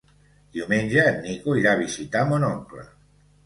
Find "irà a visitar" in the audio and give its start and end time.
1.61-2.27